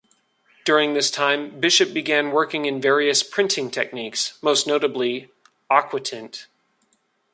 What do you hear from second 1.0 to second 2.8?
time, Bishop began working